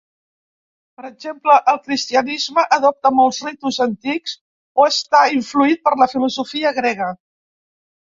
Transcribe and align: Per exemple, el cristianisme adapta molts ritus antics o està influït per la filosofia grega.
Per 0.99 1.03
exemple, 1.07 1.57
el 1.73 1.75
cristianisme 1.89 2.63
adapta 2.77 3.11
molts 3.17 3.41
ritus 3.49 3.77
antics 3.85 4.33
o 4.81 4.87
està 4.93 5.21
influït 5.35 5.85
per 5.89 5.95
la 6.03 6.09
filosofia 6.15 6.73
grega. 6.79 7.11